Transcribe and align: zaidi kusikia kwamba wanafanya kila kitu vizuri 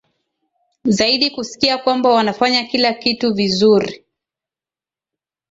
zaidi 0.85 1.29
kusikia 1.31 1.77
kwamba 1.77 2.09
wanafanya 2.09 2.63
kila 2.63 2.93
kitu 2.93 3.33
vizuri 3.33 4.05